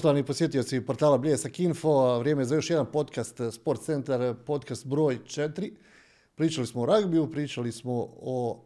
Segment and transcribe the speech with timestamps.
[0.00, 5.18] Poštovani posjetioci portala Bljesak Info, vrijeme je za još jedan podcast Sport Centar, podcast broj
[5.24, 5.72] 4.
[6.34, 8.64] Pričali smo o ragbiju, pričali smo o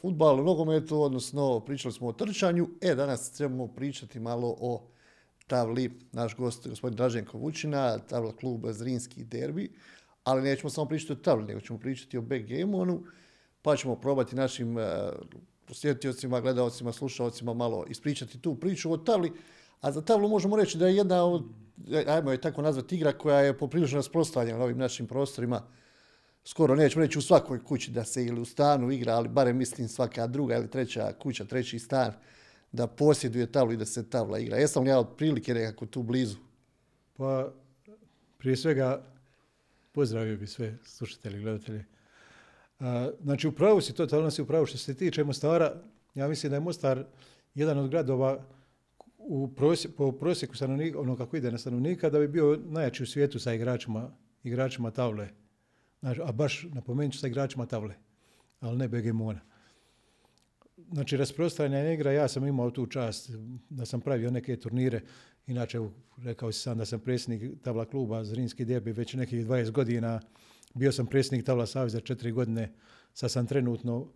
[0.00, 2.68] futbalu, nogometu, odnosno pričali smo o trčanju.
[2.80, 4.82] E, danas ćemo pričati malo o
[5.46, 9.72] tabli, naš gost gospodin Draženko Vučina, tabla kluba Zrinski derbi,
[10.24, 12.44] ali nećemo samo pričati o tabli, nego ćemo pričati o back
[13.62, 14.76] pa ćemo probati našim
[15.64, 19.32] posjetiocima, gledalcima, slušalcima malo ispričati tu priču o tabli.
[19.82, 21.44] A za tablu možemo reći da je jedna od,
[22.06, 25.62] ajmo je tako nazvati, igra koja je poprilično rasprostranjena na ovim našim prostorima.
[26.44, 29.88] Skoro nećemo reći u svakoj kući da se ili u stanu igra, ali barem mislim
[29.88, 32.12] svaka druga ili treća kuća, treći stan
[32.72, 34.56] da posjeduje tablu i da se tabla igra.
[34.56, 36.36] Jesam li ja otprilike nekako tu blizu?
[37.16, 37.52] Pa,
[38.38, 39.02] prije svega
[39.92, 41.84] pozdravio bi sve slušatelji i gledatelji.
[43.22, 44.66] znači, u pravu si, totalno si u pravu.
[44.66, 45.74] Što se tiče Mostara,
[46.14, 47.04] ja mislim da je Mostar
[47.54, 48.44] jedan od gradova
[49.28, 49.50] u
[49.96, 53.54] po prosjeku stanovnika, ono kako ide na stanovnika, da bi bio najjači u svijetu sa
[53.54, 54.10] igračima,
[54.44, 55.28] igračima tavle.
[56.00, 57.94] Znači, a baš napomenut ću sa igračima tavle,
[58.60, 59.40] ali ne begemona.
[60.92, 63.30] Znači, rasprostranjena igra, ja sam imao tu čast
[63.70, 65.00] da sam pravio neke turnire.
[65.46, 65.78] Inače,
[66.16, 70.20] rekao sam da sam predsjednik tavla kluba Zrinski derbi već nekih 20 godina.
[70.74, 72.72] Bio sam predsjednik tavla saveza četiri godine.
[73.14, 74.08] Sad sam trenutno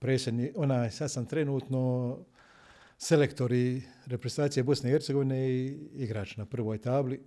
[0.00, 2.16] predsjednik, onaj, sad sam trenutno
[2.98, 7.20] selektori reprezentacije Bosne i Hercegovine i igrač na prvoj tabli.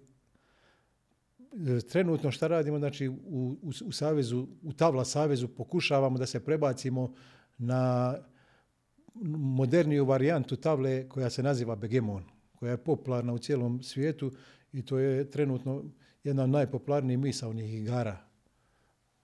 [1.89, 3.13] Trenutno šta radimo, znači u,
[3.61, 7.13] u, u savezu, u Tavla savezu pokušavamo da se prebacimo
[7.57, 8.15] na
[9.37, 12.23] moderniju varijantu tavle koja se naziva Begemon,
[12.55, 14.31] koja je popularna u cijelom svijetu
[14.73, 15.83] i to je trenutno
[16.23, 18.17] jedna od najpopularnijih misaonih igara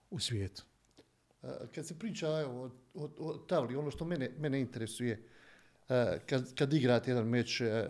[0.10, 0.66] u svijetu.
[1.76, 5.37] Kad se priča o, o, o tavli, ono što mene, mene interesuje, E,
[6.26, 7.90] kad, kad igrate jedan meč, e,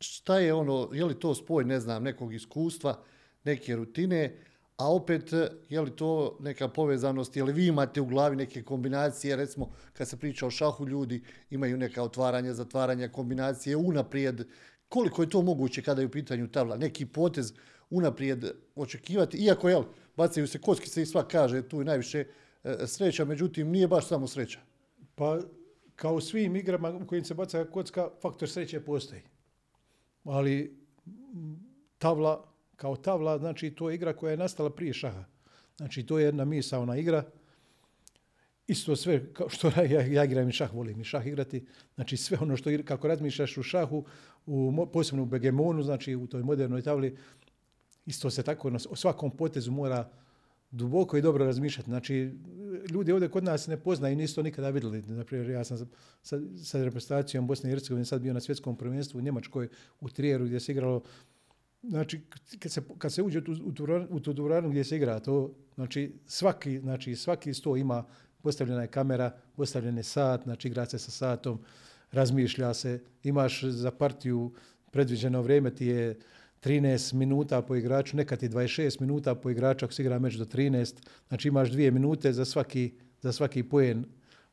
[0.00, 3.02] šta je ono, je li to spoj, ne znam, nekog iskustva,
[3.44, 4.36] neke rutine,
[4.76, 5.30] a opet
[5.68, 10.08] je li to neka povezanost, je li vi imate u glavi neke kombinacije, recimo kad
[10.08, 14.46] se priča o šahu ljudi imaju neka otvaranja, zatvaranja, kombinacije unaprijed,
[14.88, 17.52] koliko je to moguće kada je u pitanju tavla, neki potez
[17.90, 19.84] unaprijed očekivati, iako jel,
[20.16, 22.24] bacaju se kockice i sva kaže tu je najviše
[22.86, 24.60] sreća, međutim nije baš samo sreća.
[25.14, 25.40] Pa
[25.96, 29.22] kao u svim igrama u kojim se baca kocka, faktor sreće postoji.
[30.24, 30.78] Ali
[31.98, 35.24] tavla, kao tavla, znači to je igra koja je nastala prije šaha.
[35.76, 37.24] Znači to je jedna ona igra.
[38.66, 41.66] Isto sve, kao što ja, ja igram i šah, volim i šah igrati.
[41.94, 44.04] Znači sve ono što, kako razmišljaš u šahu,
[44.46, 47.16] u, posebno u begemonu, znači u toj modernoj tavli,
[48.06, 50.10] isto se tako na svakom potezu mora
[50.72, 51.90] duboko i dobro razmišljati.
[51.90, 52.30] Znači,
[52.90, 55.02] ljudi ovdje kod nas ne poznaju i nisu to nikada vidjeli.
[55.02, 55.78] Naprimjer, ja sam
[56.22, 59.68] sa, sa reprezentacijom Bosne i Hercegovine sad bio na svjetskom prvenstvu u Njemačkoj,
[60.00, 61.02] u Trijeru gdje se igralo
[61.82, 62.20] Znači,
[62.58, 63.72] kad se, kad se uđe u,
[64.10, 68.04] u, tu dvoranu gdje se igra to, znači svaki, znači svaki sto ima
[68.42, 71.58] postavljena je kamera, postavljen je sat, znači igra se sa satom,
[72.12, 74.52] razmišlja se, imaš za partiju
[74.90, 76.18] predviđeno vrijeme ti je
[76.64, 80.44] 13 minuta po igraču, nekad i 26 minuta po igraču ako se igra meč do
[80.44, 80.94] 13.
[81.28, 84.04] Znači imaš dvije minute za svaki, za svaki poen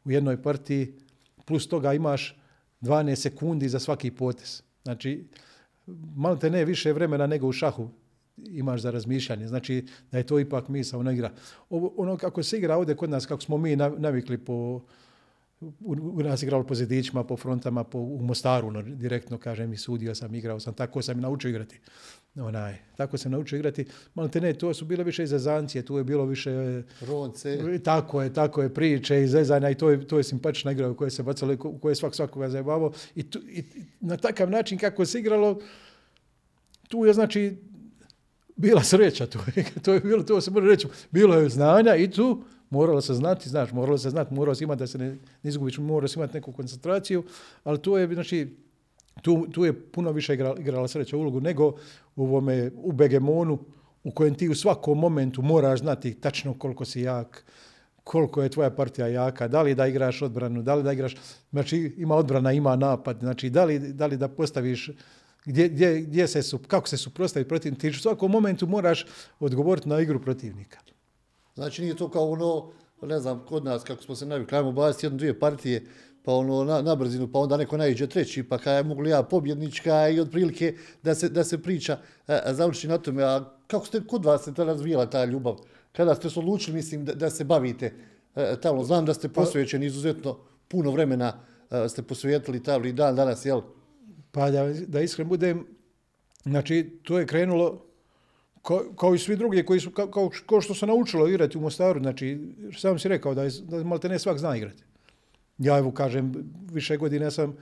[0.05, 0.93] u jednoj partiji,
[1.45, 2.39] plus toga imaš
[2.81, 4.61] 12 sekundi za svaki potez.
[4.83, 5.27] Znači,
[6.15, 7.89] malo te ne više vremena nego u šahu
[8.37, 9.47] imaš za razmišljanje.
[9.47, 11.31] Znači da je to ipak ona igra.
[11.69, 14.81] Ovo, ono kako se igra ovdje kod nas, kako smo mi navikli po
[15.61, 20.15] u, nas igralo po zidićima, po frontama, po, u Mostaru, no, direktno kažem i sudio
[20.15, 21.79] sam, igrao sam, tako sam i naučio igrati.
[22.35, 23.85] Onaj, tako sam naučio igrati.
[24.13, 26.83] Malo te ne, to su bile više izazancije, tu je bilo više...
[27.01, 27.79] Ronce.
[27.83, 31.11] Tako je, tako je, priče, izezanja i to je, to je simpatična igra u kojoj
[31.11, 32.91] se bacalo, u kojoj je svak svakoga zajebavao.
[33.15, 33.63] I, I,
[33.99, 35.59] na takav način kako se igralo,
[36.87, 37.57] tu je znači
[38.55, 42.11] bila sreća, to je, to je bilo, to se može reći, bilo je znanja i
[42.11, 45.09] tu moralo se znati, znaš, moralo se znati, moralo se imati da se ne,
[45.43, 47.23] ne izgubiš, moralo se imati neku koncentraciju,
[47.63, 48.57] ali to je, znači,
[49.21, 51.67] tu, tu je puno više igrala, igrala sreća ulogu nego
[52.15, 53.59] u, ovome, u Begemonu,
[54.03, 57.45] u kojem ti u svakom momentu moraš znati tačno koliko si jak,
[58.03, 61.15] koliko je tvoja partija jaka, da li da igraš odbranu, da li da igraš,
[61.51, 64.91] znači ima odbrana, ima napad, znači da li, da, li da postaviš
[65.45, 69.05] gdje, gdje, gdje se su, kako se suprotstaviti protiv, ti u svakom momentu moraš
[69.39, 70.79] odgovoriti na igru protivnika.
[71.59, 72.71] Znači nije to kao ono,
[73.01, 75.85] ne znam, kod nas kako smo se navikli, ajmo baciti jednu, dvije partije,
[76.23, 79.23] pa ono na, na brzinu, pa onda neko najđe treći, pa kaj mogu li ja
[79.23, 81.97] pobjednička i otprilike da se, da se priča
[82.27, 83.23] e, završi na tome.
[83.23, 85.55] A kako ste kod vas se ta razvijala ta ljubav?
[85.91, 87.93] Kada ste se odlučili, mislim, da, da se bavite
[88.35, 88.83] e, tamo?
[88.83, 91.33] Znam da ste pa- posvećeni izuzetno puno vremena
[91.71, 93.61] e, ste posvetili tavli dan danas, jel?
[94.31, 95.65] Pa da, da iskren budem,
[96.43, 97.88] Znači, to je krenulo
[98.69, 101.99] kao, kao i svi drugi koji su, kao, kao, što se naučilo igrati u Mostaru,
[101.99, 102.39] znači,
[102.77, 104.83] sam si rekao da, je, da malte ne svak zna igrati.
[105.57, 106.33] Ja evo kažem,
[106.71, 107.55] više godine sam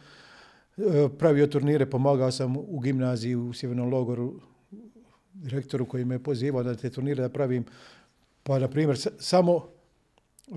[0.78, 4.34] e, pravio turnire, pomagao sam u gimnaziji u Sjevernom logoru
[5.34, 7.66] direktoru koji me pozivao da te turnire da pravim.
[8.44, 9.68] Pa, na primjer, samo
[10.48, 10.54] e,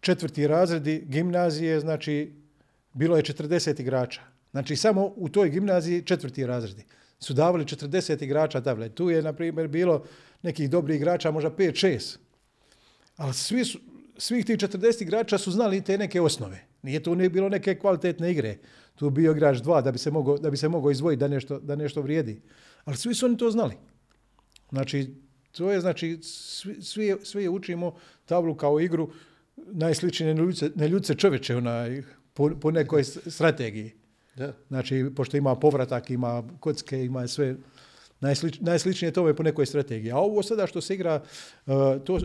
[0.00, 2.32] četvrti razredi gimnazije, znači,
[2.92, 4.22] bilo je 40 igrača.
[4.50, 6.84] Znači, samo u toj gimnaziji četvrti razredi
[7.18, 8.88] su davali 40 igrača table.
[8.88, 10.04] Tu je, na primjer, bilo
[10.42, 12.16] nekih dobrih igrača, možda 5-6.
[13.16, 13.78] Ali svi su,
[14.18, 16.64] svih tih 40 igrača su znali te neke osnove.
[16.82, 18.58] Nije tu ne bilo neke kvalitetne igre.
[18.94, 21.58] Tu bio igrač dva da bi se mogao, da bi se mogao izdvojiti da nešto,
[21.58, 22.40] da nešto vrijedi.
[22.84, 23.74] Ali svi su oni to znali.
[24.70, 25.14] Znači,
[25.52, 29.10] to je, znači, svi, svi, svi učimo tablu kao igru
[29.56, 30.34] najsličnije
[30.74, 32.02] neljudce čoveče onaj,
[32.34, 33.92] po, po nekoj strategiji.
[34.36, 34.52] Da.
[34.68, 37.56] Znači, pošto ima povratak, ima kocke, ima sve,
[38.20, 40.12] najslič, najsličnije tome po nekoj strategiji.
[40.12, 41.22] A ovo sada što se igra,
[41.66, 41.72] uh,
[42.04, 42.20] to, uh,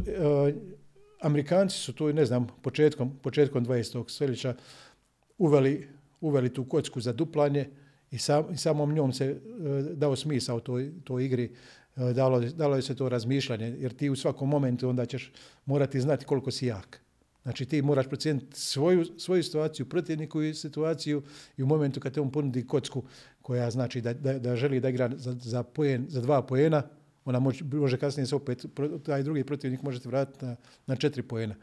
[1.22, 4.10] Amerikanci su tu, ne znam, početkom, početkom 20.
[4.10, 4.56] stoljeća
[5.38, 5.88] uveli,
[6.22, 7.70] uveli tu kocku za duplanje
[8.12, 11.52] i, sam, i samom njom se uh, dao smisao toj, toj igri,
[11.96, 15.32] dalo, dalo je se to razmišljanje, jer ti u svakom momentu onda ćeš
[15.66, 17.02] morati znati koliko si jak.
[17.44, 21.24] Znači ti moraš procijeniti svoju, svoju situaciju, protivniku situaciju
[21.58, 23.04] i u momentu kad te on ponudi kocku
[23.42, 26.84] koja znači da, da, da želi da igra za, za, pojen, za dva pojena,
[27.26, 28.66] ona može, može kasnije se opet,
[29.06, 30.56] taj drugi protivnik možete vratiti na,
[30.88, 31.56] na četiri pojena.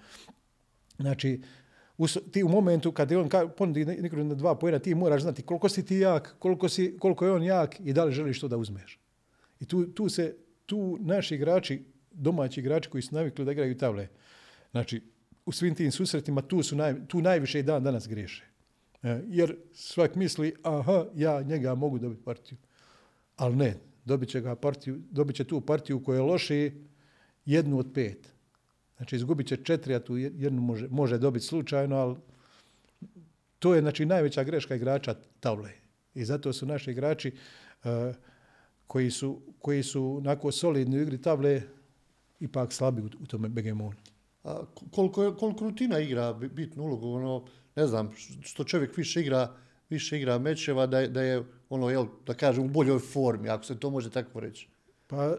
[0.96, 1.42] Znači,
[1.98, 5.42] u, ti u momentu kad je on ponudi nikog na dva pojena, ti moraš znati
[5.42, 8.48] koliko si ti jak, koliko, si, koliko je on jak i da li želiš to
[8.48, 8.98] da uzmeš.
[9.60, 10.36] I tu, tu se,
[10.66, 14.08] tu naši igrači, domaći igrači koji su navikli da igraju tavle,
[14.70, 15.02] znači,
[15.48, 18.44] u svim tim susretima tu, su naj, tu najviše i dan danas griješe.
[19.02, 22.58] E, jer svak misli, aha, ja njega mogu dobiti partiju.
[23.36, 23.74] Ali ne,
[24.04, 26.72] dobit će, ga partiju, dobit će tu partiju koja je loši
[27.44, 28.28] jednu od pet.
[28.96, 32.16] Znači izgubit će četiri, a tu jednu može, može dobiti slučajno, ali
[33.58, 35.70] to je znači najveća greška igrača tavle.
[36.14, 37.32] I zato su naši igrači
[37.84, 37.90] uh,
[38.86, 41.62] koji, su, koji su nakon solidni u igri tavle
[42.40, 43.96] ipak slabi u, u tome begemonu
[44.90, 47.44] koliko, koliko rutina igra bitnu ulogu, ono,
[47.76, 48.10] ne znam,
[48.42, 49.54] što čovjek više igra,
[49.90, 53.64] više igra mečeva, da je, da je ono, jel, da kažem, u boljoj formi, ako
[53.64, 54.68] se to može tako reći.
[55.06, 55.36] Pa,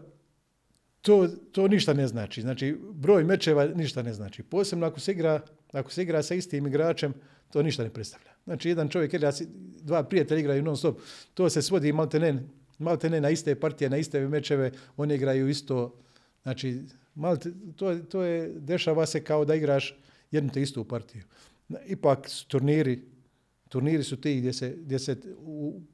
[1.02, 2.42] to, to ništa ne znači.
[2.42, 4.42] Znači, broj mečeva ništa ne znači.
[4.42, 5.40] Posebno ako se igra,
[5.72, 7.14] ako se igra sa istim igračem,
[7.52, 8.30] to ništa ne predstavlja.
[8.44, 9.32] Znači, jedan čovjek igra,
[9.82, 11.00] dva prijatelja igraju non stop,
[11.34, 12.42] to se svodi maltene,
[12.78, 15.98] maltene na iste partije, na iste mečeve, oni igraju isto,
[16.42, 16.82] znači,
[17.14, 17.36] Malo
[17.76, 19.94] to, to je, dešava se kao da igraš
[20.30, 21.22] jednu te istu partiju.
[21.86, 23.00] Ipak turniri,
[23.68, 25.16] turniri su ti gdje se, gdje se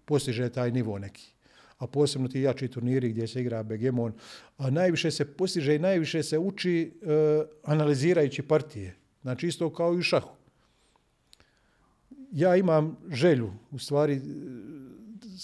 [0.04, 1.32] postiže taj nivo neki.
[1.78, 4.12] A posebno ti jači turniri gdje se igra begemon.
[4.58, 7.08] A najviše se postiže i najviše se uči uh,
[7.62, 8.96] analizirajući partije.
[9.22, 10.30] Znači isto kao i u šahu.
[12.32, 14.20] Ja imam želju, u stvari,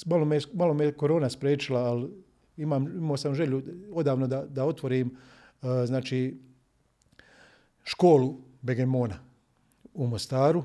[0.06, 2.08] malo me, malo me korona sprečila, ali
[2.56, 5.16] imam, imao sam želju odavno da, da otvorim
[5.62, 6.38] znači
[7.84, 9.18] školu Begemona
[9.94, 10.64] u Mostaru,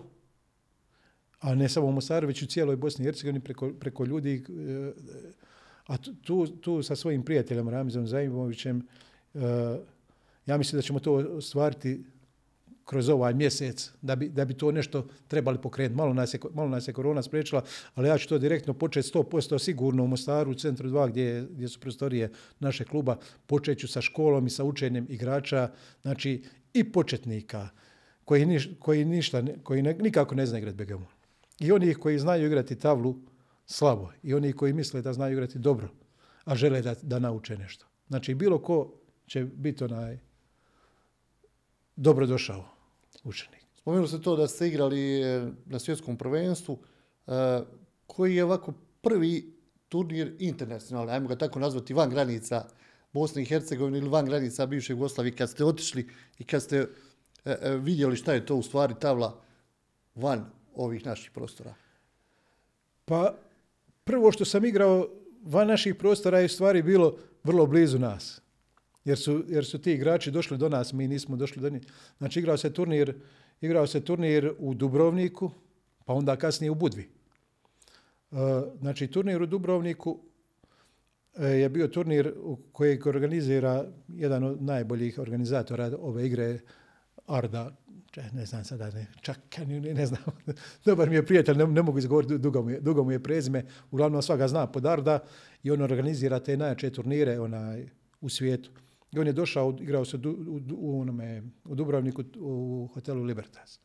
[1.39, 4.91] a ne samo u Mostaru, već u cijeloj Bosni i Hercegovini preko, preko ljudi, e,
[5.87, 8.87] a tu, tu sa svojim prijateljem Ramizom Zajimovićem,
[9.33, 9.39] e,
[10.45, 12.03] ja mislim da ćemo to ostvariti
[12.87, 15.95] kroz ovaj mjesec, da bi, da bi to nešto trebali pokrenuti.
[15.95, 17.63] Malo nas, je, malo nas je korona spriječila,
[17.95, 21.67] ali ja ću to direktno početi 100% sigurno u Mostaru, u centru 2, gdje, gdje
[21.67, 23.17] su prostorije naše kluba.
[23.45, 27.69] Počet ću sa školom i sa učenjem igrača, znači i početnika,
[28.25, 31.07] koji, niš, koji, ništa, koji ne, nikako ne zna igrati begemon.
[31.59, 33.15] I oni koji znaju igrati tavlu
[33.65, 35.89] slabo, i oni koji misle da znaju igrati dobro,
[36.45, 37.85] a žele da, da nauče nešto.
[38.07, 38.93] Znači, bilo ko
[39.25, 40.19] će biti onaj
[41.95, 42.76] dobro došao
[43.27, 43.65] učenik.
[43.75, 46.77] Spomenuli ste to da ste igrali e, na svjetskom prvenstvu.
[47.27, 47.31] E,
[48.07, 49.53] koji je ovako prvi
[49.89, 52.65] turnir internacionalni, ajmo ga tako nazvati, van granica
[53.13, 56.07] Bosne i Hercegovine ili van granica bivše Jugoslavije, kad ste otišli
[56.39, 56.87] i kad ste
[57.45, 59.41] e, vidjeli šta je to u stvari tavla
[60.15, 61.73] van ovih naših prostora?
[63.05, 63.35] Pa
[64.03, 65.07] prvo što sam igrao
[65.43, 68.41] van naših prostora je u stvari bilo vrlo blizu nas
[69.07, 71.81] jer su, jer su ti igrači došli do nas, mi nismo došli do njih.
[72.17, 73.13] Znači igrao se turnir,
[73.61, 75.51] igrao se turnir u Dubrovniku,
[76.05, 77.07] pa onda kasnije u Budvi.
[78.31, 78.39] Uh,
[78.79, 80.19] znači turnir u Dubrovniku uh,
[81.43, 82.33] je bio turnir
[82.71, 86.59] koji organizira jedan od najboljih organizatora ove igre,
[87.27, 87.75] Arda
[88.33, 90.21] ne znam sada, ne, čak ne, ne znam,
[90.85, 93.65] dobar mi je prijatelj, ne, ne mogu izgovoriti, dugo mu, je, dugo mu je prezime,
[93.91, 95.19] uglavnom svaga zna Podarda
[95.63, 97.87] i on organizira te najjače turnire onaj,
[98.21, 98.71] u svijetu.
[99.11, 103.79] I on je došao, igrao se u, u, u, onome, u Dubrovniku u hotelu Libertas.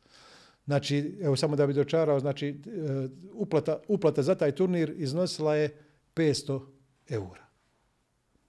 [0.65, 5.77] Znači, evo samo da bi dočarao, znači e, uplata, uplata za taj turnir iznosila je
[6.15, 6.61] 500
[7.09, 7.43] eura.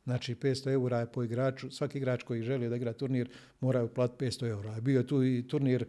[0.04, 4.24] Znači 500 eura je po igraču, svaki igrač koji želi da igra turnir mora platiti
[4.24, 4.80] 500 eura.
[4.80, 5.86] Bio je tu i turnir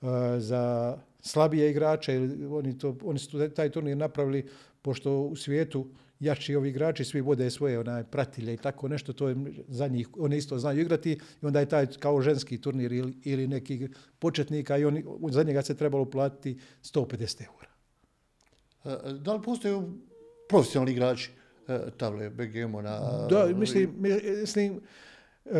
[0.00, 0.08] uh,
[0.38, 4.48] za slabije igrače, oni, to, oni su taj turnir napravili
[4.82, 5.86] pošto u svijetu
[6.22, 9.36] jači ovi igrači svi vode svoje onaj, pratilje i tako nešto, to je
[9.68, 11.12] za njih, oni isto znaju igrati
[11.42, 13.88] i onda je taj kao ženski turnir ili, ili neki
[14.18, 17.68] početnika i oni, za njega se trebalo platiti 150 eura.
[18.84, 19.82] E, da li postoje
[20.48, 21.30] profesionalni igrači
[21.68, 23.26] e, table BGM na...
[23.30, 23.94] Da, mislim,
[24.40, 24.80] mislim
[25.44, 25.52] uh,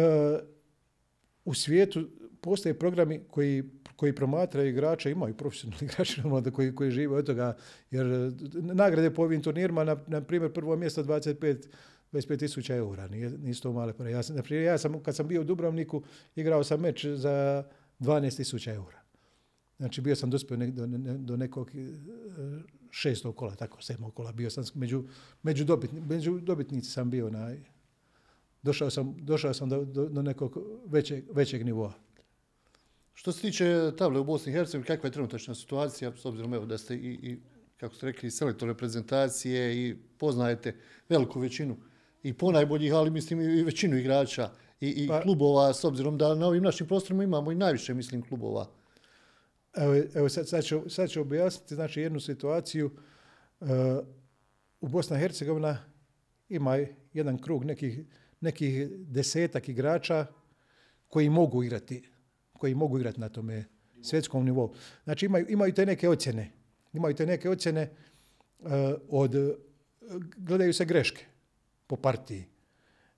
[1.45, 2.09] u svijetu
[2.41, 3.63] postoje programi koji,
[4.03, 7.57] koji promatraju igrače, imaju profesionalni igrači koji, koji žive od toga,
[7.91, 11.69] jer nagrade po ovim turnirima, na, na primjer prvo mjesto 25
[12.13, 14.11] 25 tisuća eura, nije, nisu to male pare.
[14.11, 16.03] Ja sam, naprimjer, ja sam, kad sam bio u Dubrovniku,
[16.37, 17.65] igrao sam meč za
[18.01, 19.01] 12 tisuća eura.
[19.79, 21.95] Znači bio sam dospio ne, do, ne, do nekog e,
[22.91, 24.33] šestog kola, tako sedmog kola.
[24.33, 25.05] Bio sam među,
[25.43, 27.55] među, dobitni, među dobitnici sam bio na...
[28.63, 31.93] Došao sam, došao sam do, do, do nekog većeg, većeg nivoa.
[33.15, 36.67] Što se tiče table u Bosni i Hercegovini, kakva je trenutačna situacija, s obzirom evo,
[36.67, 37.39] da ste i, i
[37.77, 40.75] kako ste rekli, selektor reprezentacije i poznajete
[41.09, 41.77] veliku većinu
[42.23, 44.51] i ponajboljih, ali mislim i većinu igrača
[44.81, 48.23] i, i pa, klubova, s obzirom da na ovim našim prostorima imamo i najviše, mislim,
[48.23, 48.71] klubova.
[49.77, 52.91] Evo, evo sad, sad, ću, sad ću objasniti znači, jednu situaciju.
[53.61, 53.69] Uh,
[54.81, 55.79] u Bosna i Hercegovina
[56.49, 56.79] ima
[57.13, 58.01] jedan krug nekih,
[58.41, 60.27] nekih desetak igrača
[61.09, 62.03] koji mogu igrati
[62.63, 63.65] koji mogu igrati na tome
[64.03, 64.75] svjetskom nivou.
[65.05, 66.51] Znači imaju, imaju te neke ocjene.
[66.93, 67.91] Imaju te neke ocjene
[68.59, 68.71] uh,
[69.09, 69.35] od,
[70.37, 71.25] gledaju se greške
[71.87, 72.45] po partiji.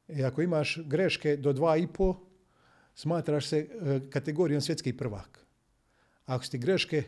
[0.08, 2.16] I ako imaš greške do dva i po,
[2.94, 5.44] smatraš se uh, kategorijom svjetski prvak.
[6.26, 7.02] Ako ti greške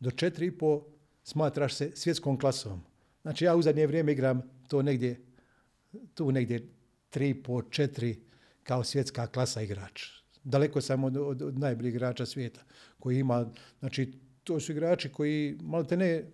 [0.00, 0.82] do četiri i po,
[1.22, 2.82] smatraš se svjetskom klasom.
[3.22, 5.20] Znači ja u zadnje vrijeme igram to negdje,
[6.14, 6.66] tu negdje
[7.10, 8.18] tri po četiri
[8.62, 12.60] kao svjetska klasa igrač daleko sam od, od, od najboljih igrača svijeta
[12.98, 14.12] koji ima, znači
[14.44, 16.24] to su igrači koji malte ne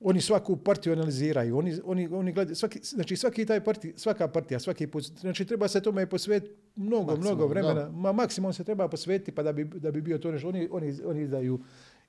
[0.00, 4.60] oni svaku partiju analiziraju, oni, oni, oni gledaju, svaki, znači svaki taj partij, svaka partija,
[4.60, 7.90] svaki put, znači treba se tome posvetiti mnogo, maksimum, mnogo vremena, da.
[7.90, 10.98] ma maksimum se treba posvetiti pa da bi, da bi bio to nešto, oni, oni,
[11.04, 11.60] oni izdaju,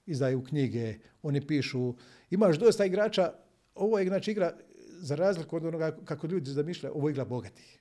[0.05, 1.93] izdaju knjige, oni pišu,
[2.29, 3.33] imaš dosta igrača,
[3.75, 4.53] ovo je znači igra,
[4.99, 7.78] za razliku od onoga kako ljudi zamišljaju, ovo je igra bogatih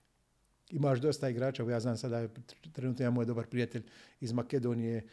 [0.70, 2.28] imaš dosta igrača, ja znam sada,
[2.72, 3.82] trenutno ja moj dobar prijatelj
[4.20, 5.06] iz Makedonije,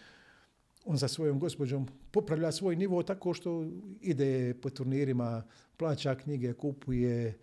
[0.85, 3.65] on sa svojom gospođom popravlja svoj nivo tako što
[4.01, 5.43] ide po turnirima,
[5.77, 7.37] plaća knjige, kupuje,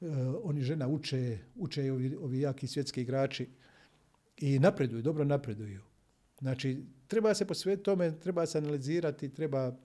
[0.00, 0.08] uh,
[0.42, 3.48] oni žena uče, uče ovi, ovi jaki svjetski igrači
[4.36, 5.80] i napreduju, dobro napreduju.
[6.38, 9.76] Znači, treba se posvetiti tome, treba se analizirati, treba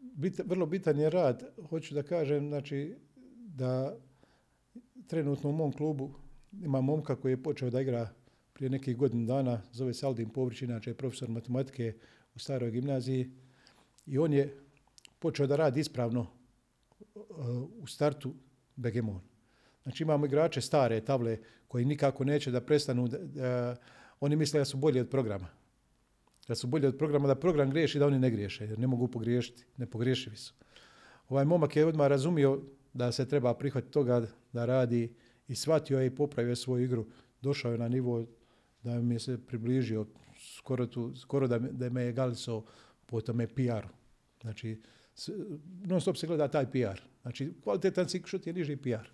[0.00, 2.96] bit, vrlo bitan je rad, hoću da kažem, znači,
[3.36, 3.98] da
[5.06, 6.14] trenutno u mom klubu
[6.52, 8.08] ima momka koji je počeo da igra
[8.52, 11.94] prije nekih godina dana, zove se Aldin Povrić, inače je profesor matematike
[12.34, 13.30] u staroj gimnaziji
[14.06, 14.58] i on je
[15.18, 17.26] počeo da radi ispravno uh,
[17.78, 18.34] u startu
[18.76, 19.20] Begemon.
[19.82, 21.38] Znači imamo igrače stare table
[21.68, 23.08] koji nikako neće da prestanu,
[24.20, 25.48] oni misle da su bolji od programa.
[26.48, 29.08] Da su bolji od programa, da program griješi, da oni ne griješe, jer ne mogu
[29.08, 30.54] pogriješiti, ne pogriješivi su.
[31.28, 32.60] Ovaj momak je odmah razumio
[32.92, 35.14] da se treba prihvatiti toga da radi
[35.48, 37.06] i shvatio je i popravio svoju igru.
[37.42, 38.26] Došao je na nivo
[38.82, 40.06] da mi je se približio
[40.56, 42.64] skoro, tu, skoro da, da me je galisao
[43.06, 43.88] po tome PR-u.
[44.40, 44.80] Znači,
[45.84, 47.00] non stop se gleda taj PR.
[47.22, 49.08] Znači, kvalitetan si ti je niži PR.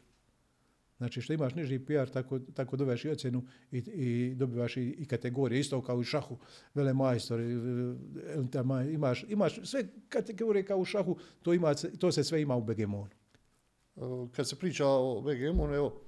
[0.97, 5.07] Znači, što imaš niži PR, tako, tako dobivaš i ocjenu i, i dobivaš i, i
[5.07, 5.61] kategorije.
[5.61, 6.39] Isto kao i šahu,
[6.75, 7.41] vele majstor,
[8.91, 13.07] imaš, imaš sve kategorije kao u šahu, to, ima, to se sve ima u BGM-u.
[14.33, 16.04] Kad se priča o BGM-u, evo,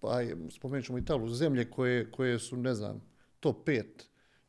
[0.00, 3.02] pa spomenut ćemo Italu, zemlje koje, koje su, ne znam,
[3.40, 3.84] top 5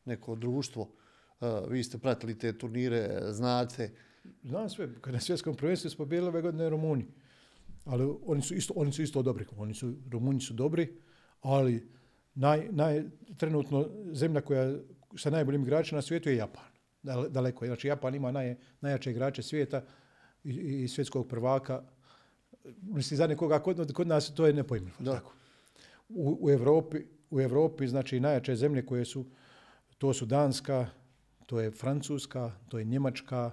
[0.06, 0.92] neko društvo,
[1.70, 3.92] vi ste pratili te turnire, znate.
[4.44, 7.06] Znam sve, kad na svjetskom prvenstvu smo bili ove godine Rumuni,
[7.86, 10.98] ali oni su isto, oni su isto dobri, oni su, Rumuni su dobri,
[11.42, 11.88] ali
[12.36, 13.04] naj, naj,
[13.38, 14.76] trenutno zemlja koja
[15.18, 16.64] sa najboljim igračima na svijetu je Japan.
[17.30, 17.66] Daleko.
[17.66, 19.84] Znači Japan ima naj, najjače igrače svijeta
[20.44, 20.50] i,
[20.84, 21.84] i svjetskog prvaka
[22.82, 24.98] mislim za nekoga kod, kod nas to je nepojmljivo.
[25.06, 25.34] Tako.
[26.10, 26.98] U, u, Evropi,
[27.30, 29.26] u Evropi, znači najjače zemlje koje su
[29.98, 30.88] To su Danska,
[31.46, 33.52] to je Francuska, to je Njemačka,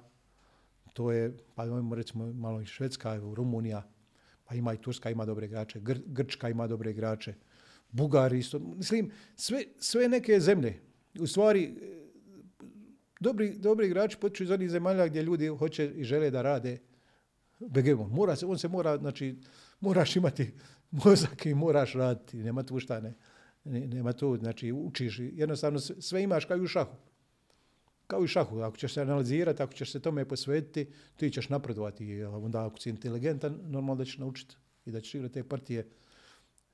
[0.93, 3.83] to je, pa imamo recimo malo i Švedska, evo, Rumunija,
[4.45, 7.35] pa ima i Turska, ima dobre igrače, Gr- Grčka ima dobre igrače,
[7.91, 8.59] Bugari isto.
[8.59, 10.81] Mislim, sve, sve neke zemlje,
[11.21, 11.75] u stvari,
[13.21, 16.79] dobri, dobri igrači potiču iz onih zemalja gdje ljudi hoće i žele da rade
[17.63, 18.11] begemon.
[18.11, 19.37] Mora se, on se mora, znači,
[19.81, 20.51] moraš imati
[20.91, 23.15] mozak i moraš raditi, nema tu šta ne.
[23.65, 26.97] ne- Nema tu, znači učiš, jednostavno sve imaš kao i u šahu.
[28.07, 31.49] Kao i u šahu, ako ćeš se analizirati, ako ćeš se tome posvetiti, ti ćeš
[31.49, 32.25] napredovati.
[32.25, 34.55] Onda ako si inteligentan, normalno da ćeš naučiti
[34.87, 35.89] i da ćeš igrati te partije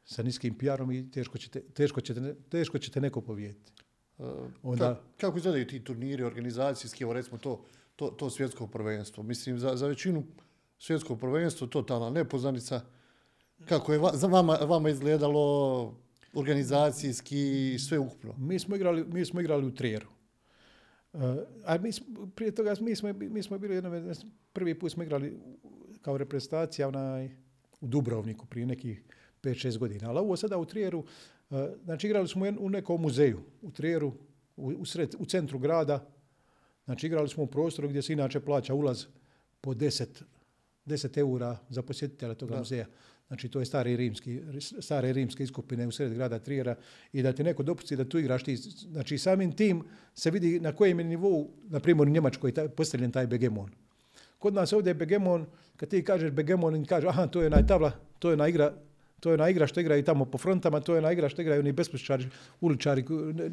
[0.05, 3.73] sa niskim PR-om i teško će te, teško će te, teško će te neko povijediti.
[4.19, 4.27] Uh,
[4.63, 7.65] Onda- ka- kako izgledaju ti turniri organizacijski, evo recimo to,
[7.97, 9.23] to, to svjetsko prvenstvo?
[9.23, 10.25] Mislim, za, za većinu
[10.79, 12.81] svjetsko prvenstvo totalna nepoznanica.
[13.65, 15.95] Kako je za vama, vama izgledalo
[16.35, 18.35] organizacijski sve ukupno?
[18.39, 20.07] Mi smo igrali, mi smo igrali u Trijeru.
[21.13, 21.23] Uh,
[21.65, 21.91] a mi
[22.35, 24.15] prije toga mi smo, mi smo bili jednom,
[24.53, 25.41] prvi put smo igrali
[26.03, 27.31] kao reprezentacija onaj,
[27.81, 29.03] u Dubrovniku prije nekih
[29.43, 30.09] 5-6 godina.
[30.09, 34.13] Ali ovo sada u Trijeru, uh, znači igrali smo u nekom muzeju u Trijeru,
[34.57, 36.07] u, u, sred, u centru grada.
[36.85, 39.05] Znači igrali smo u prostoru gdje se inače plaća ulaz
[39.61, 40.07] po 10,
[40.89, 42.59] 10 eura za posjetitelja toga Da.
[42.59, 42.87] muzeja.
[43.29, 44.41] Znači to je stari rimski,
[44.81, 46.75] stare rimske iskupine u sred grada Trijera
[47.13, 48.57] i da ti neko dopusti da tu igraš ti.
[48.57, 49.83] Znači samim tim
[50.15, 53.71] se vidi na kojem je nivou, na primjer u Njemačkoj, taj, postavljen taj begemon.
[54.39, 57.93] Kod nas ovdje je begemon, kad ti kažeš begemon kaže aha to je ona tabla,
[58.19, 58.73] to je ona igra,
[59.21, 61.61] to je ona igra što igraju tamo po frontama, to je ona igra što igraju
[61.61, 62.29] oni bespuščari,
[62.61, 63.05] uličari,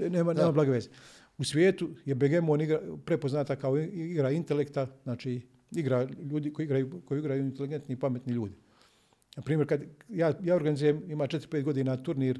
[0.09, 0.89] nema, nema blage veze.
[1.37, 5.41] U svijetu je begemon igra, prepoznata kao igra intelekta, znači
[5.71, 8.55] igra ljudi koji igraju, koji igraju inteligentni i pametni ljudi.
[9.35, 12.39] Na primjer, kad ja, ja organizujem, ima 4-5 godina turnir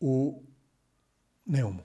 [0.00, 0.42] u
[1.44, 1.82] Neumu.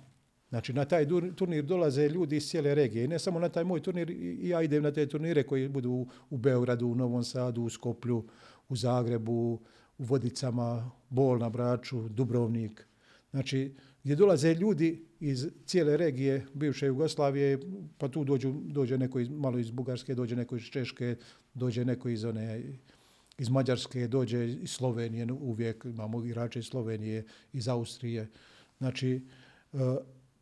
[0.49, 3.05] Znači, na taj turnir dolaze ljudi iz cijele regije.
[3.05, 5.91] I ne samo na taj moj turnir, i ja idem na te turnire koji budu
[5.91, 8.23] u, u Beogradu, u Novom Sadu, u Skoplju,
[8.69, 9.59] u Zagrebu,
[9.97, 12.85] u Vodicama, Bol na Braču, Dubrovnik.
[13.31, 17.59] Znači, gdje dolaze ljudi iz cijele regije bivše Jugoslavije,
[17.97, 21.15] pa tu dođu, dođe neko iz, malo iz Bugarske, dođe neko iz Češke,
[21.53, 22.63] dođe neko iz one
[23.37, 28.27] iz Mađarske, dođe iz Slovenije, uvijek imamo igrače iz Slovenije, iz Austrije.
[28.77, 29.21] Znači,
[29.73, 29.77] e,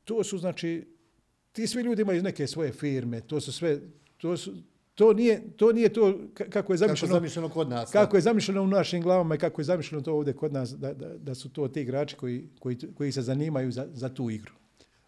[0.04, 0.88] to su znači,
[1.52, 3.80] ti svi ljudi imaju neke svoje firme, to su sve,
[4.18, 4.54] to, su,
[4.96, 6.02] to, nije, to nije to
[6.34, 7.92] ka- kako je Kako je zamišljeno, zamišljeno kod nas?
[7.92, 10.94] kako je zamišljeno u našim glavama i kako je zamišljeno to ovdje kod nas, da,
[10.94, 14.61] da, da su to ti igrači koji, koji, koji se zanimaju za, za tu igru.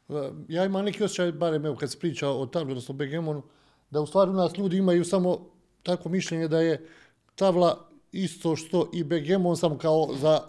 [0.08, 3.44] Uh, Ja imam neki osjećaj, barem evo kad se priča o tabli, odnosno Begemonu,
[3.89, 5.50] da u stvari u nas ljudi imaju samo
[5.84, 6.88] tako mišljenje da je
[7.36, 10.39] tabla isto što i Begemon, samo kao za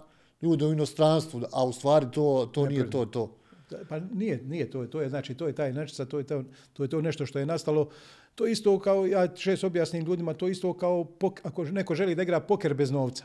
[0.42, 3.36] ljude u inostranstvu, a u stvari to, to nije to, to.
[3.88, 6.82] Pa nije, nije to, to je znači to je taj inačica, to je to, to
[6.82, 7.88] je to nešto što je nastalo.
[8.34, 11.94] To je isto kao ja često objasnim ljudima, to je isto kao pok- ako neko
[11.94, 13.24] želi da igra poker bez novca.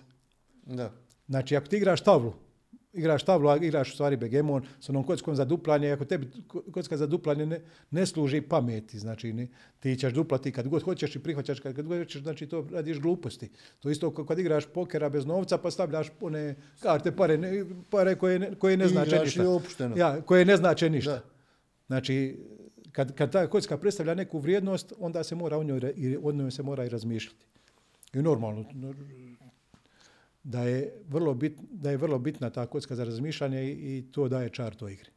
[0.65, 0.91] Da.
[1.27, 2.33] Znači ako ti igraš tavlu,
[2.93, 6.71] igraš tavlu, a igraš u stvari begemon s onom kockom za duplanje, ako tebi ko-
[6.71, 9.47] kocka za duplanje ne, ne služi pameti, znači ne,
[9.79, 12.99] ti ćeš duplati kad god hoćeš i prihvaćaš kad, kad god hoćeš, znači to radiš
[12.99, 13.49] gluposti.
[13.79, 18.15] To isto kao kad igraš pokera bez novca pa stavljaš one karte, pare, ne, pare
[18.15, 19.89] koje, ne, koje ne znače Igraš ništa.
[19.95, 21.11] Ja, koje ne znače ništa.
[21.11, 21.23] Da.
[21.87, 22.39] Znači,
[22.91, 25.81] kad, kad ta kocka predstavlja neku vrijednost, onda se mora o njoj,
[26.23, 27.45] o njoj se mora i razmišljati.
[28.13, 28.93] I normalno, no,
[30.49, 34.27] da je vrlo, bit, da je vrlo bitna ta kocka za razmišljanje i, i to
[34.27, 35.11] daje čar toj igri.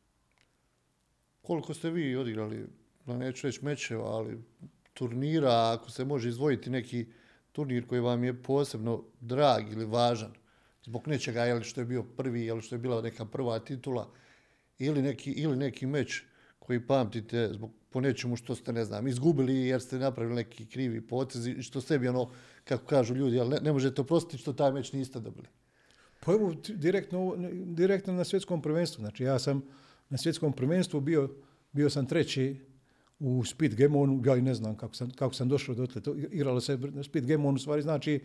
[1.42, 2.66] Koliko ste vi odigrali,
[3.06, 4.38] no neću reći mečeva, ali
[4.94, 7.06] turnira, ako se može izdvojiti neki
[7.52, 10.34] turnir koji vam je posebno drag ili važan,
[10.84, 14.10] zbog nečega, ili što je bio prvi, ili što je bila neka prva titula,
[14.78, 16.22] ili neki, ili neki meč
[16.58, 21.00] koji pamtite zbog po nečemu što ste, ne znam, izgubili jer ste napravili neki krivi
[21.00, 22.30] potez i što sebi ono,
[22.64, 25.46] kako kažu ljudi, ali ne, ne možete oprostiti što taj meč niste dobili.
[26.20, 29.00] Pa evo, direktno, direktno na svjetskom prvenstvu.
[29.00, 29.62] Znači ja sam
[30.08, 31.28] na svjetskom prvenstvu bio,
[31.72, 32.56] bio sam treći
[33.18, 36.60] u Speed Gemonu, ja i ne znam kako sam, kako sam došao do To igralo
[36.60, 38.20] se Speed Gemon stvari znači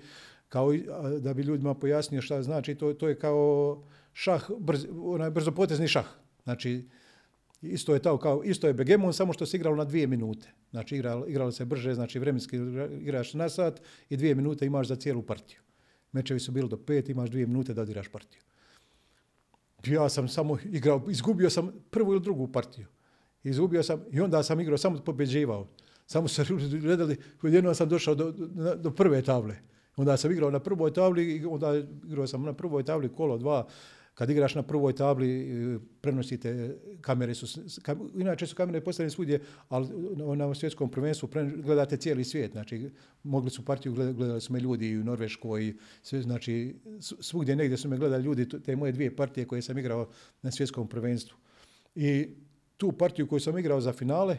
[0.50, 0.74] kao
[1.20, 6.06] da bi ljudima pojasnio šta znači, to, to je kao šah, brz, onaj brzopotezni šah.
[6.44, 6.88] Znači,
[7.62, 10.50] isto je to kao, isto je Begemon, samo što se igralo na dvije minute.
[10.72, 12.58] Znači, igralo, igralo se brže, znači vremenski
[13.02, 15.60] igraš na sat i dvije minute imaš za cijelu partiju.
[16.12, 18.42] Mečevi su bili do pet, imaš dvije minute da odigraš partiju.
[19.86, 22.88] Ja sam samo igrao, izgubio sam prvu ili drugu partiju.
[23.44, 25.68] Izgubio sam i onda sam igrao, samo pobjeđivao.
[26.06, 26.46] Samo se
[26.82, 29.56] gledali, jednom sam došao do, do, do prve tavle.
[29.96, 31.76] Onda sam igrao na prvoj tavli onda
[32.08, 33.68] igrao sam na prvoj tavli kolo dva,
[34.18, 37.62] kad igraš na prvoj tabli, e, prenosite, kamere su,
[38.16, 39.88] inače su kamere postavljene svugdje, ali
[40.36, 42.90] na, svjetskom prvenstvu gledate cijeli svijet, znači
[43.24, 47.90] mogli su partiju, gledali su me ljudi i u Norveškoj, sve, znači svugdje negdje su
[47.90, 50.10] me gledali ljudi, te moje dvije partije koje sam igrao
[50.42, 51.38] na svjetskom prvenstvu.
[51.96, 52.28] I
[52.78, 54.38] tu partiju koju sam igrao za finale,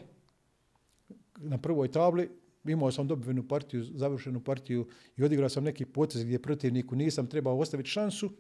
[1.37, 2.29] na prvoj tabli,
[2.65, 4.87] imao sam dobivenu partiju, završenu partiju
[5.17, 8.31] i odigrao sam neki potez gdje protivniku nisam trebao ostaviti šansu,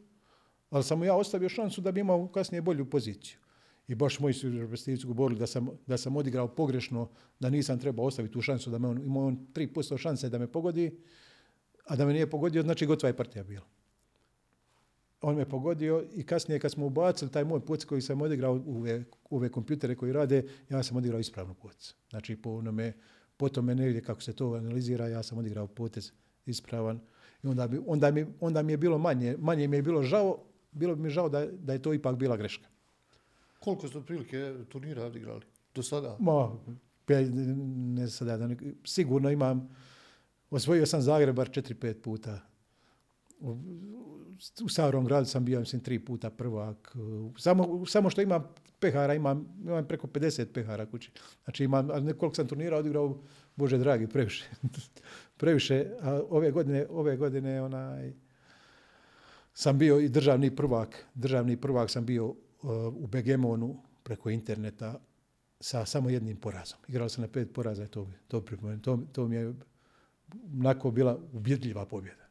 [0.71, 3.39] ali sam mu ja ostavio šansu da bi imao kasnije bolju poziciju.
[3.89, 7.09] I baš moji su reprezentativci govorili da sam, da sam odigrao pogrešno,
[7.41, 10.47] da nisam trebao ostaviti tu šansu, da me on, imao on 3% šanse da me
[10.47, 11.01] pogodi,
[11.85, 13.67] a da me nije pogodio, znači gotova je partija bila.
[15.21, 18.77] On me pogodio i kasnije kad smo ubacili taj moj puc koji sam odigrao u
[18.77, 21.95] ove, ove kompjutere koji rade, ja sam odigrao ispravnu puc.
[22.11, 22.93] Znači po onome,
[23.37, 26.13] potom me negdje kako se to analizira, ja sam odigrao potez
[26.47, 27.01] ispravan.
[27.43, 30.45] I onda, bi, onda, mi, onda mi je bilo manje, manje mi je bilo žao,
[30.71, 32.67] bilo bi mi žao da, da je to ipak bila greška.
[33.61, 35.43] Koliko ste otprilike turnira odigrali
[35.75, 36.17] do sada?
[36.21, 36.53] Ma,
[37.97, 38.55] ne sada, da
[38.85, 39.77] sigurno imam,
[40.51, 42.41] osvojio sam Zagrebar 4-5 puta.
[43.41, 43.57] U,
[44.65, 46.97] u Starom gradu sam bio, mislim, tri puta prvak.
[47.39, 48.45] Samo, samo što imam
[48.81, 51.11] pehara, imam, imam preko 50 pehara kući.
[51.45, 53.23] Znači imam, ali nekoliko sam turnira odigrao,
[53.57, 54.45] Bože dragi, previše.
[55.41, 55.87] previše.
[56.01, 58.13] A ove godine, ove godine onaj,
[59.59, 61.05] sam bio i državni prvak.
[61.15, 62.37] Državni prvak sam bio uh,
[62.95, 65.01] u Begemonu preko interneta
[65.61, 66.79] sa samo jednim porazom.
[66.89, 68.45] Igrao sam na pet poraza i to, to,
[68.83, 69.55] to, to mi je
[70.61, 72.29] onako bila ubjedljiva pobjeda.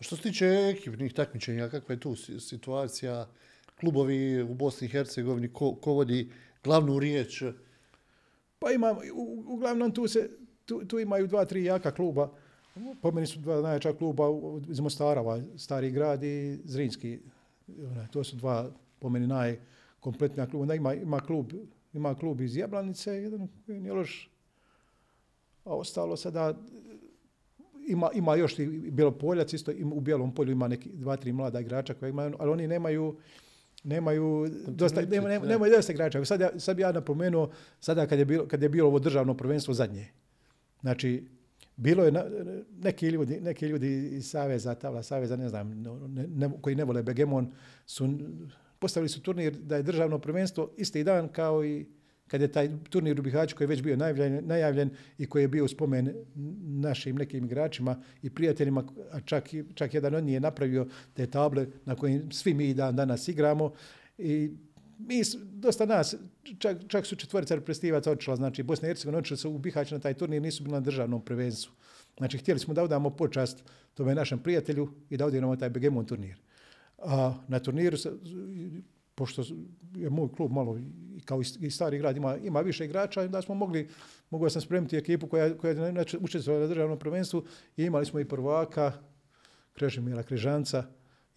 [0.00, 3.28] Što se tiče ekipnih takmičenja, kakva je tu situacija?
[3.80, 6.32] Klubovi u Bosni i Hercegovini, ko, ko vodi
[6.64, 7.42] glavnu riječ?
[8.58, 8.96] Pa imam,
[9.46, 10.30] uglavnom tu, se,
[10.64, 12.32] tu, tu imaju dva, tri jaka kluba
[13.02, 14.24] po meni su dva najjača kluba
[14.68, 17.18] iz Mostara, ovaj Stari grad i Zrinski.
[18.10, 20.62] To su dva po meni najkompletnija kluba.
[20.62, 21.52] Onda ima, ima, klub,
[21.92, 24.30] ima klub iz Jablanice, jedan koji nije loš.
[25.64, 26.54] A ostalo sada
[27.88, 31.94] ima, ima još i Bjelopoljac, isto u Bijelom polju ima neki dva, tri mlada igrača
[31.94, 33.16] koji imaju, ali oni nemaju
[33.84, 36.24] nemaju dosta, nema, nema, nemaju dosta igrača.
[36.24, 39.36] Sad, ja, sad bi ja napomenuo, sada kad je bilo, kad je bilo ovo državno
[39.36, 40.08] prvenstvo zadnje,
[40.80, 41.26] znači
[41.78, 42.12] bilo je
[42.82, 45.82] neki ljudi, neki ljudi iz Saveza, Tavla Saveza, ne znam,
[46.28, 47.52] ne, koji ne vole Begemon,
[47.86, 48.18] su
[48.78, 51.86] postavili su turnir da je državno prvenstvo isti dan kao i
[52.26, 55.48] kad je taj turnir u Bihaću koji je već bio najavljen, najavljen i koji je
[55.48, 56.14] bio spomen
[56.64, 61.66] našim nekim igračima i prijateljima, a čak, čak jedan od njih je napravio te table
[61.84, 63.72] na kojim svi mi dan danas igramo
[64.18, 64.50] i
[64.98, 66.14] mi, dosta nas,
[66.58, 69.98] čak, čak su četvorica reprezentativaca odšla, znači Bosna i Hercegovina odšla su u Bihać na
[69.98, 71.72] taj turnir, nisu bili na državnom prvenstvu.
[72.18, 76.36] Znači, htjeli smo da udamo počast tome našem prijatelju i da odigramo taj Begemon turnir.
[76.98, 77.96] A na turniru,
[79.14, 79.44] pošto
[79.94, 80.78] je moj klub malo,
[81.24, 83.88] kao i stari grad, ima, ima više igrača, da smo mogli,
[84.30, 87.44] mogao sam spremiti ekipu koja, koja je učestvovala na državnom prvenstvu
[87.76, 88.92] i imali smo i prvaka,
[89.72, 90.84] Krešimira Križanca,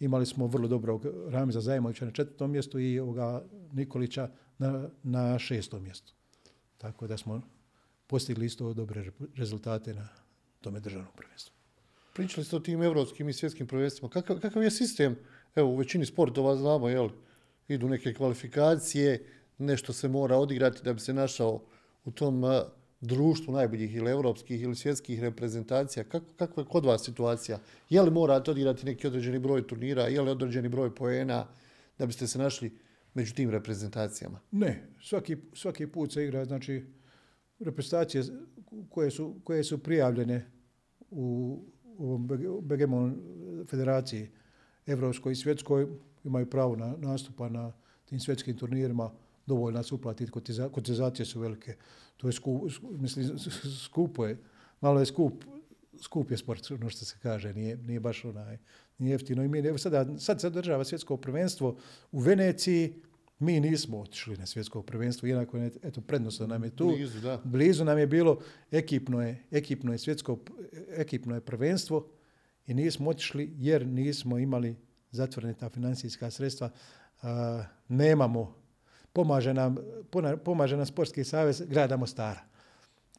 [0.02, 5.82] Imali smo vrlo dobrog Ramiza Zajemovića na četvrtom mjestu i ovoga Nikolića na, na šestom
[5.82, 6.12] mjestu.
[6.78, 7.42] Tako da smo
[8.06, 10.08] postigli isto dobre rezultate na
[10.60, 11.54] tome državnom prvenstvu.
[12.14, 14.10] Pričali ste o tim evropskim i svjetskim prvenstvima.
[14.10, 15.16] Kakav, kakav je sistem?
[15.54, 17.08] Evo, u većini sportova znamo, jel,
[17.68, 19.26] idu neke kvalifikacije,
[19.58, 21.62] nešto se mora odigrati da bi se našao
[22.04, 22.44] u tom
[23.02, 26.04] društvu najboljih ili europskih ili svjetskih reprezentacija.
[26.04, 27.58] Kako, kakva je kod vas situacija?
[27.90, 31.46] Je li morate odigrati neki određeni broj turnira, je li određeni broj poena
[31.98, 32.72] da biste se našli
[33.14, 34.40] među tim reprezentacijama?
[34.50, 36.84] Ne, svaki, svaki put se igra, znači
[37.58, 38.24] reprezentacije
[38.90, 40.50] koje su, koje su prijavljene
[41.10, 41.58] u,
[41.98, 42.18] u
[42.62, 43.20] Begemon
[43.70, 44.30] federaciji
[44.86, 45.86] Evropskoj i svjetskoj
[46.24, 47.72] imaju pravo na nastupa na
[48.04, 49.10] tim svjetskim turnirima
[49.46, 50.32] dovoljno se uplatiti,
[50.72, 51.76] kotizacije su velike.
[52.22, 52.62] To je skup,
[52.98, 53.38] mislim,
[53.84, 54.38] skupo je,
[54.80, 55.44] malo je skup,
[56.00, 58.58] skup je sport, ono što se kaže, nije, nije baš onaj,
[58.98, 59.44] nije jeftino.
[59.44, 61.76] I mi, evo sada, sad se održava svjetsko prvenstvo
[62.12, 63.02] u Veneciji,
[63.38, 66.86] mi nismo otišli na svjetsko prvenstvo, jednako je, eto, prednosno nam je tu.
[66.86, 67.40] Blizu, da.
[67.44, 68.38] Blizu nam je bilo,
[68.70, 70.38] ekipno je, ekipno je svjetsko,
[70.88, 72.08] ekipno je prvenstvo
[72.66, 74.76] i nismo otišli jer nismo imali
[75.10, 76.70] zatvorene ta financijska sredstva.
[77.22, 78.61] A, nemamo
[79.12, 79.76] pomaže nam,
[80.44, 82.40] pomaže nam Sportski savez grada Mostara.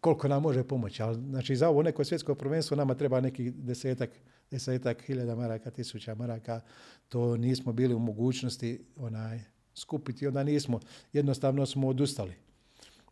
[0.01, 1.03] Koliko nam može pomoći.
[1.03, 4.09] Ali, znači, za ovo neko svjetsko prvenstvo nama treba neki desetak,
[4.51, 6.61] desetak hiljada maraka, tisuća maraka.
[7.09, 9.39] To nismo bili u mogućnosti onaj,
[9.75, 10.27] skupiti.
[10.27, 10.79] Onda nismo.
[11.13, 12.33] Jednostavno smo odustali.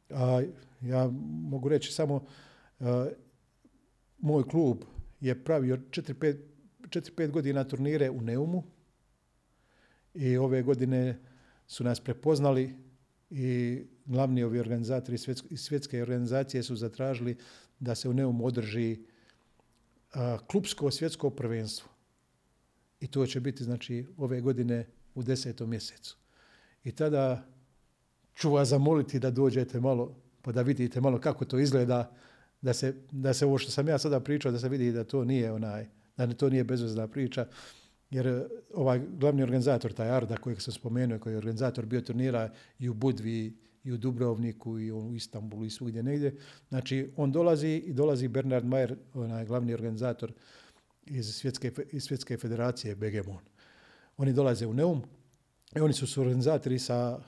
[0.09, 0.41] A,
[0.81, 1.09] ja
[1.41, 2.25] mogu reći samo
[2.79, 3.07] a,
[4.17, 4.77] moj klub
[5.19, 8.63] je pravio 4-5 godina turnire u Neumu
[10.13, 11.19] i ove godine
[11.71, 12.75] su nas prepoznali
[13.29, 15.17] i glavni ovi organizatori
[15.55, 17.37] svjetske, organizacije su zatražili
[17.79, 18.99] da se u Neumu održi
[20.47, 21.89] klubsko svjetsko prvenstvo.
[22.99, 26.17] I to će biti znači ove godine u desetom mjesecu.
[26.83, 27.47] I tada
[28.35, 32.11] ću vas zamoliti da dođete malo pa da vidite malo kako to izgleda,
[32.61, 35.23] da se, da se ovo što sam ja sada pričao, da se vidi da to
[35.25, 37.47] nije onaj, da to nije bezvezna priča,
[38.11, 42.89] jer ovaj glavni organizator, taj Arda kojeg sam spomenuo, koji je organizator bio turnira i
[42.89, 46.35] u Budvi, i u Dubrovniku, i u Istanbulu, i svugdje negdje.
[46.69, 50.33] Znači, on dolazi i dolazi Bernard Mayer, onaj glavni organizator
[51.05, 53.43] iz Svjetske, iz svjetske federacije Begemon.
[54.17, 55.01] Oni dolaze u Neum
[55.75, 57.19] i oni su organizatori sa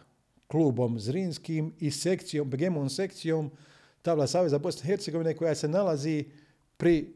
[0.48, 3.52] klubom Zrinskim i sekcijom, Begemon sekcijom
[4.02, 6.26] Tabla Saveza Bosne i Hercegovine koja se nalazi
[6.78, 7.14] pri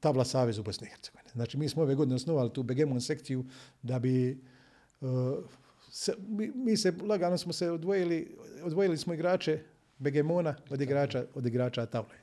[0.00, 1.19] Tabla Savezu Bosne i Hercegovine.
[1.32, 3.44] Znači mi smo ove godine osnovali tu Begemon sekciju
[3.82, 4.42] da bi
[5.00, 5.08] uh,
[5.90, 9.58] se, mi, mi, se lagano smo se odvojili, odvojili smo igrače
[9.98, 12.14] Begemona od igrača, od igrača Tavle.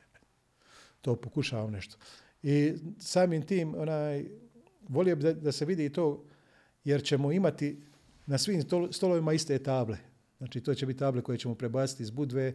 [1.02, 1.98] To pokušavam nešto.
[2.44, 4.26] I samim tim onaj,
[4.90, 6.26] volio bi da, da se vidi to
[6.84, 7.82] jer ćemo imati
[8.26, 9.98] na svim stolovima iste table.
[10.38, 12.54] Znači to će biti table koje ćemo prebaciti iz Budve.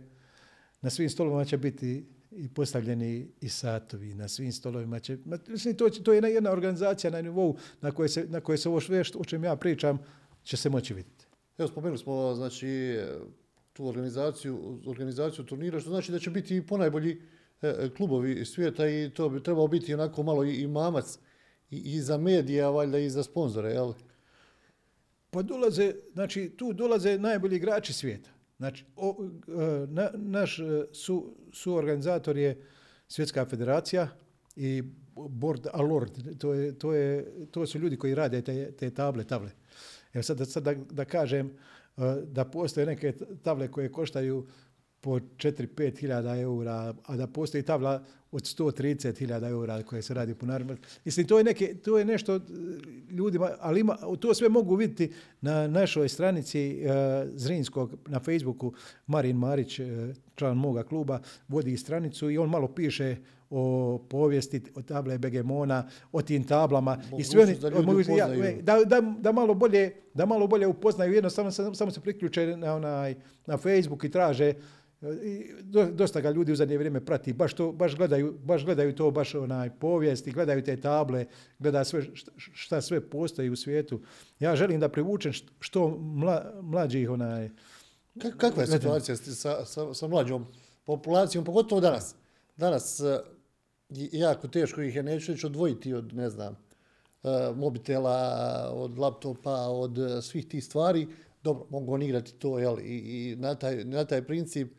[0.80, 2.06] Na svim stolovima će biti
[2.36, 4.14] i postavljeni i satovi.
[4.14, 5.18] Na svim stolovima će...
[5.48, 8.80] Mislim, to, to je jedna organizacija na nivou na kojoj se, na koje se ovo
[8.80, 9.98] sve što, o čem ja pričam
[10.42, 11.26] će se moći vidjeti.
[11.58, 13.00] Evo spomenuli smo znači,
[13.72, 17.20] tu organizaciju, organizaciju turnira, što znači da će biti i ponajbolji
[17.62, 21.18] e, klubovi svijeta i to bi trebalo biti onako malo i, i mamac
[21.70, 23.92] i, i za medija, valjda i za sponzore, jel?
[25.30, 28.30] Pa dolaze, znači tu dolaze najbolji igrači svijeta.
[28.62, 29.16] Znači, o,
[29.48, 32.62] e, na, naš e, su, su organizator je
[33.08, 34.08] Svjetska federacija
[34.56, 34.82] i
[35.14, 39.50] Board Alord, to, je, to, je, to su ljudi koji rade te, te table, table.
[40.12, 41.52] Evo sad, sad da, da kažem e,
[42.26, 44.46] da postoje neke table koje koštaju
[45.00, 50.34] po 4-5 hiljada eura, a da postoji tabla od 130 hiljada eura koje se radi
[50.34, 50.76] po naravno.
[51.04, 52.40] Mislim, to je, neke, to je nešto
[53.10, 56.92] ljudima, ali ima, to sve mogu vidjeti na našoj stranici uh,
[57.34, 58.72] Zrinskog, na Facebooku,
[59.06, 59.86] Marin Marić, uh,
[60.34, 63.16] član moga kluba, vodi stranicu i on malo piše
[63.50, 67.68] o povijesti, o table Begemona, o tim tablama i sve da,
[68.16, 68.28] ja,
[68.62, 72.74] da, da, da, malo bolje, da malo bolje upoznaju, jednostavno samo, samo se priključe na,
[72.74, 73.14] onaj,
[73.46, 74.54] na Facebook i traže
[75.02, 75.52] i
[75.92, 79.34] dosta ga ljudi u zadnje vrijeme prati, baš, to, baš, gledaju, baš gledaju to, baš
[79.34, 81.26] onaj povijesti, gledaju te table,
[81.58, 82.02] gleda sve
[82.36, 84.00] šta sve postoji u svijetu.
[84.40, 87.50] Ja želim da privučem što mla, mlađih onaj...
[88.36, 90.46] Kakva je situacija sa, sa, sa mlađom
[90.84, 92.14] populacijom, pogotovo danas?
[92.56, 93.20] Danas e,
[94.12, 96.56] jako teško ih je, neću reći odvojiti od, ne znam,
[97.22, 101.08] e, mobitela, od laptopa, od svih tih stvari.
[101.42, 104.72] Dobro, mogu on igrati to, jel, i, i na, taj, na taj princip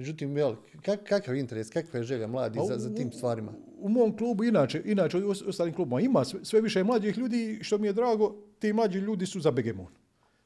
[0.00, 3.52] Međutim, jel, kak, kakav interes, kakva je želja mladi pa za, za tim stvarima?
[3.52, 7.58] U, u mom klubu, inače, inače u ostalim klubima, ima sve, sve više mlađih ljudi,
[7.62, 9.92] što mi je drago, ti mlađi ljudi su za Begemon.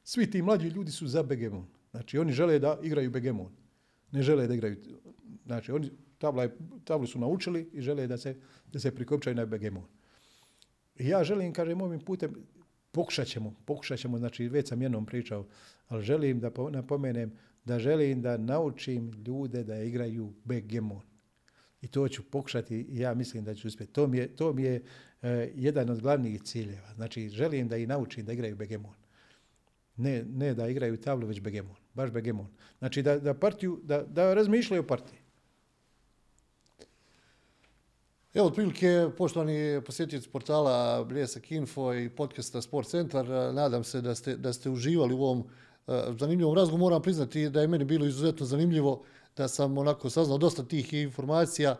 [0.03, 1.65] Svi ti mlađi ljudi su za Begemon.
[1.91, 3.51] Znači, oni žele da igraju Begemon.
[4.11, 4.75] Ne žele da igraju...
[5.45, 6.49] Znači, oni tabla,
[6.83, 8.35] tablu su naučili i žele da se,
[8.73, 9.83] da se prikopčaju na Begemon.
[10.99, 12.35] I ja želim, kažem, ovim putem,
[12.91, 15.45] pokušat ćemo, pokušat ćemo, znači, već sam jednom pričao,
[15.87, 17.31] ali želim da napomenem
[17.65, 21.01] da želim da naučim ljude da igraju backgammon.
[21.81, 23.93] I to ću pokušati i ja mislim da ću uspjeti.
[23.93, 26.93] To mi je, to mi je uh, jedan od glavnih ciljeva.
[26.95, 28.93] Znači, želim da i naučim da igraju backgammon.
[29.97, 31.75] Ne, ne da igraju tablu, već backgammon.
[31.93, 32.47] Baš backgammon.
[32.79, 35.19] Znači, da, da, partiju, da, da razmišljaju o partiji.
[38.33, 44.35] Evo, otprilike, poštovani posjetitelji portala Bljesak Info i podcasta Sport Centar, nadam se da ste,
[44.35, 45.47] da ste uživali u ovom
[46.19, 46.83] zanimljivom razgovoru.
[46.83, 49.03] Moram priznati da je meni bilo izuzetno zanimljivo
[49.37, 51.75] da sam onako saznao dosta tih informacija.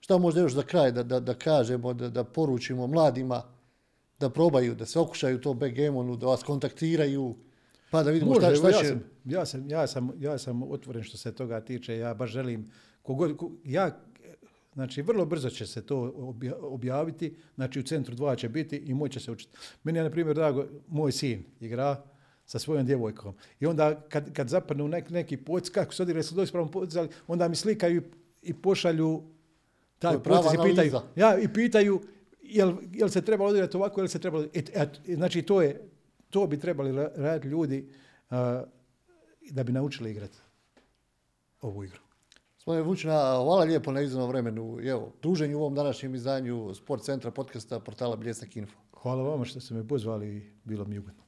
[0.00, 3.42] Šta možda još za kraj da, da, da kažemo, da, da poručimo mladima
[4.20, 7.34] da probaju, da se okušaju to backgammonu, da vas kontaktiraju,
[7.90, 8.96] pa da vidimo Može, šta, šta će...
[9.24, 12.70] Ja sam, ja, sam, ja sam otvoren što se toga tiče, ja baš želim,
[13.02, 14.00] kogod, ja,
[14.74, 16.12] znači vrlo brzo će se to
[16.60, 19.56] objaviti, znači u centru dva će biti i moće se učiti.
[19.82, 22.02] Meni je, na primjer, drago, moj sin igra,
[22.46, 23.34] sa svojom djevojkom.
[23.60, 26.90] I onda kad, kad zapadnu nek, neki poc, kako se odigra, su doći pravom poc,
[27.26, 28.02] onda mi slikaju
[28.42, 29.22] i pošalju
[29.98, 32.00] taj poc i pitaju, ja, i pitaju
[32.42, 35.88] jel, jel se treba odigrati ovako, jel se treba et, et, znači to je,
[36.30, 37.88] to bi trebali raditi ljudi
[38.30, 38.36] uh,
[39.50, 40.38] da bi naučili igrati
[41.60, 42.00] ovu igru.
[42.54, 44.78] Gospodine Vučina, hvala lijepo na izvanom vremenu.
[44.82, 48.78] Evo, druženju u ovom današnjem izdanju Sport centra podcasta portala Bljesak Info.
[48.92, 51.23] Hvala vama što ste me pozvali, bilo mi ugodno.